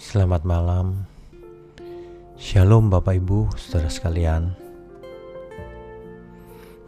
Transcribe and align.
Selamat 0.00 0.48
malam. 0.48 1.04
Shalom 2.40 2.88
Bapak 2.88 3.20
Ibu, 3.20 3.52
Saudara 3.60 3.92
sekalian. 3.92 4.56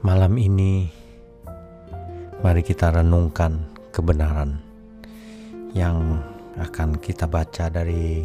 Malam 0.00 0.40
ini 0.40 0.88
mari 2.40 2.64
kita 2.64 2.88
renungkan 2.92 3.60
kebenaran 3.92 4.56
yang 5.76 6.20
akan 6.56 6.96
kita 6.96 7.28
baca 7.28 7.68
dari 7.68 8.24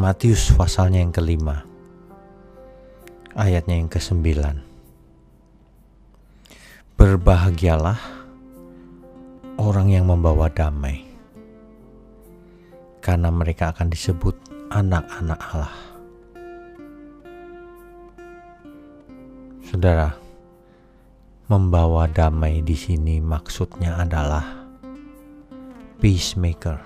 Matius 0.00 0.48
pasalnya 0.56 1.04
yang 1.04 1.12
kelima 1.12 1.64
ayatnya 3.36 3.80
yang 3.80 3.88
kesembilan 3.88 4.60
Berbahagialah 6.96 7.98
orang 9.56 9.88
yang 9.90 10.06
membawa 10.06 10.52
damai 10.52 11.11
karena 13.02 13.28
mereka 13.34 13.74
akan 13.74 13.90
disebut 13.90 14.38
anak-anak 14.70 15.40
Allah 15.52 15.92
Saudara, 19.72 20.12
membawa 21.48 22.04
damai 22.04 22.60
di 22.60 22.76
sini 22.76 23.24
maksudnya 23.24 24.04
adalah 24.04 24.68
peacemaker 25.96 26.76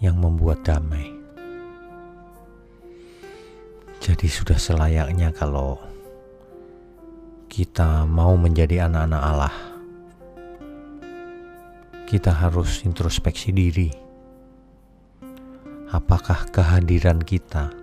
yang 0.00 0.16
membuat 0.16 0.64
damai. 0.64 1.12
Jadi 4.00 4.32
sudah 4.32 4.56
selayaknya 4.56 5.28
kalau 5.36 5.76
kita 7.52 8.08
mau 8.08 8.32
menjadi 8.40 8.88
anak-anak 8.88 9.22
Allah, 9.28 9.56
kita 12.08 12.32
harus 12.32 12.80
introspeksi 12.80 13.52
diri. 13.52 14.05
Apakah 16.06 16.46
kehadiran 16.54 17.18
kita 17.18 17.74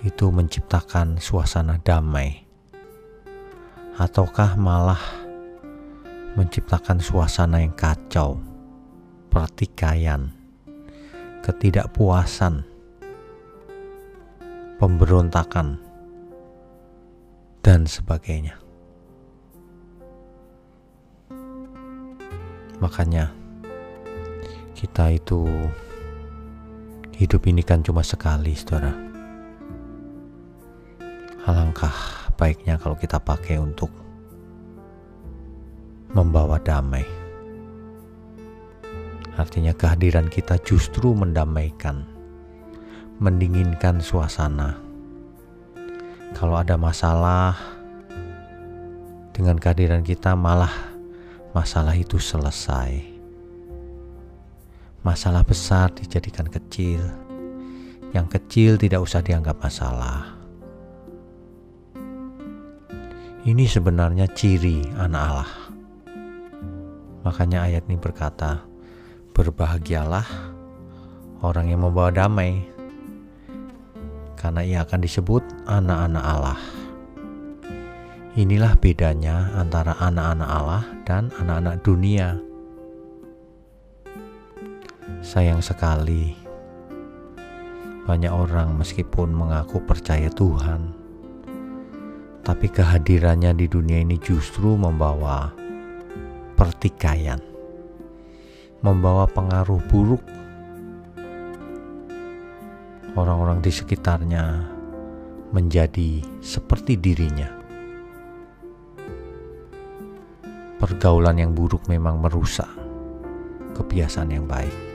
itu 0.00 0.32
menciptakan 0.32 1.20
suasana 1.20 1.76
damai? 1.84 2.42
ataukah 4.00 4.56
malah 4.56 5.00
menciptakan 6.32 6.96
suasana 6.96 7.60
yang 7.60 7.76
kacau, 7.76 8.40
pertikaian, 9.28 10.32
ketidakpuasan, 11.44 12.64
pemberontakan, 14.80 15.76
dan 17.60 17.84
sebagainya. 17.84 18.56
Makanya, 22.80 23.30
kita 24.72 25.14
itu 25.14 25.46
hidup 27.22 27.46
ini 27.46 27.62
kan 27.62 27.86
cuma 27.86 28.02
sekali, 28.02 28.50
saudara. 28.58 28.90
Alangkah 31.46 31.94
baiknya 32.34 32.74
kalau 32.82 32.98
kita 32.98 33.22
pakai 33.22 33.62
untuk 33.62 33.94
membawa 36.10 36.58
damai. 36.58 37.06
Artinya 39.38 39.70
kehadiran 39.70 40.26
kita 40.26 40.58
justru 40.66 41.14
mendamaikan, 41.14 42.02
mendinginkan 43.22 44.02
suasana. 44.02 44.82
Kalau 46.34 46.58
ada 46.58 46.74
masalah 46.74 47.54
dengan 49.30 49.62
kehadiran 49.62 50.02
kita 50.02 50.34
malah 50.34 50.74
masalah 51.54 51.94
itu 51.94 52.18
selesai. 52.18 53.11
Masalah 55.02 55.42
besar 55.42 55.90
dijadikan 55.94 56.46
kecil. 56.46 57.02
Yang 58.14 58.26
kecil 58.38 58.78
tidak 58.78 59.02
usah 59.02 59.22
dianggap 59.22 59.58
masalah 59.58 60.42
ini 63.42 63.66
sebenarnya 63.66 64.30
ciri 64.30 64.86
anak 64.94 65.22
Allah. 65.22 65.52
Makanya 67.26 67.66
ayat 67.66 67.82
ini 67.90 67.98
berkata, 67.98 68.62
"Berbahagialah 69.34 70.26
orang 71.42 71.66
yang 71.74 71.82
membawa 71.82 72.14
damai, 72.14 72.62
karena 74.38 74.62
ia 74.62 74.86
akan 74.86 75.00
disebut 75.02 75.42
anak-anak 75.66 76.22
Allah." 76.22 76.60
Inilah 78.38 78.78
bedanya 78.78 79.50
antara 79.58 79.98
anak-anak 79.98 80.48
Allah 80.48 80.82
dan 81.02 81.34
anak-anak 81.42 81.82
dunia. 81.82 82.38
Sayang 85.22 85.62
sekali, 85.62 86.34
banyak 88.10 88.34
orang 88.34 88.74
meskipun 88.74 89.30
mengaku 89.30 89.78
percaya 89.78 90.26
Tuhan, 90.26 90.90
tapi 92.42 92.66
kehadirannya 92.66 93.54
di 93.54 93.70
dunia 93.70 94.02
ini 94.02 94.18
justru 94.18 94.74
membawa 94.74 95.54
pertikaian, 96.58 97.38
membawa 98.82 99.30
pengaruh 99.30 99.78
buruk. 99.86 100.26
Orang-orang 103.14 103.62
di 103.62 103.70
sekitarnya 103.70 104.44
menjadi 105.54 106.18
seperti 106.42 106.98
dirinya. 106.98 107.46
Pergaulan 110.82 111.38
yang 111.38 111.54
buruk 111.54 111.86
memang 111.86 112.18
merusak 112.18 112.68
kebiasaan 113.78 114.34
yang 114.34 114.50
baik. 114.50 114.91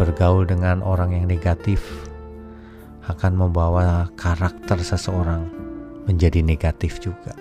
Bergaul 0.00 0.48
dengan 0.48 0.80
orang 0.80 1.12
yang 1.12 1.28
negatif 1.28 2.08
akan 3.04 3.36
membawa 3.36 4.08
karakter 4.16 4.80
seseorang 4.80 5.44
menjadi 6.08 6.40
negatif 6.40 7.04
juga. 7.04 7.36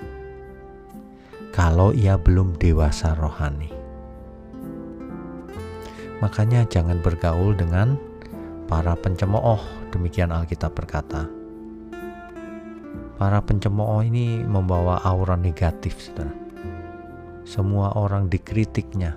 Kalau 1.56 1.96
ia 1.96 2.20
belum 2.20 2.60
dewasa 2.60 3.16
rohani, 3.16 3.72
makanya 6.20 6.68
jangan 6.68 7.00
bergaul 7.00 7.56
dengan 7.56 7.96
para 8.68 8.92
pencemooh. 8.92 9.64
Demikian 9.96 10.36
Alkitab 10.36 10.76
berkata. 10.76 11.32
Para 13.16 13.40
pencemooh 13.40 14.04
ini 14.04 14.44
membawa 14.44 15.00
aura 15.08 15.40
negatif, 15.40 16.12
saudara. 16.12 16.36
Semua 17.48 17.96
orang 17.96 18.28
dikritiknya 18.28 19.16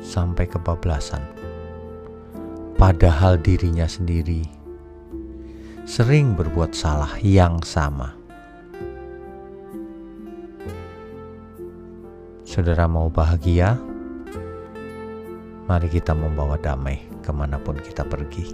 sampai 0.00 0.48
kebablasan. 0.48 1.43
Padahal 2.74 3.38
dirinya 3.38 3.86
sendiri 3.86 4.42
sering 5.84 6.32
berbuat 6.34 6.72
salah 6.72 7.14
yang 7.20 7.62
sama. 7.62 8.16
Saudara 12.42 12.90
mau 12.90 13.06
bahagia? 13.12 13.76
Mari 15.64 15.88
kita 15.88 16.12
membawa 16.12 16.60
damai 16.60 17.00
ke 17.24 17.30
mana 17.32 17.56
pun 17.56 17.78
kita 17.80 18.04
pergi. 18.04 18.52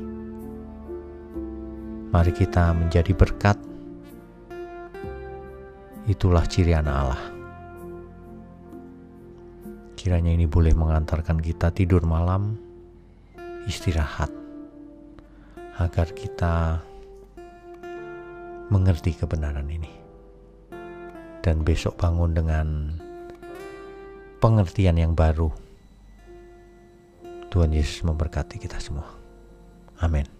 Mari 2.10 2.32
kita 2.34 2.74
menjadi 2.74 3.14
berkat. 3.14 3.58
Itulah 6.06 6.42
ciri 6.46 6.74
anak 6.74 6.96
Allah. 6.96 7.24
Kiranya 9.94 10.32
ini 10.32 10.48
boleh 10.48 10.74
mengantarkan 10.74 11.38
kita 11.38 11.70
tidur 11.70 12.02
malam, 12.08 12.69
istirahat, 13.68 14.30
agar 15.76 16.12
kita 16.12 16.84
mengerti 18.70 19.16
kebenaran 19.16 19.66
ini. 19.68 19.90
Dan 21.40 21.64
besok 21.64 21.96
bangun 21.96 22.36
dengan 22.36 22.66
pengertian 24.40 24.96
yang 24.96 25.12
baru. 25.16 25.48
Tuhan 27.50 27.74
Yesus 27.74 28.06
memberkati 28.06 28.62
kita 28.62 28.78
semua. 28.78 29.08
Amin. 30.00 30.39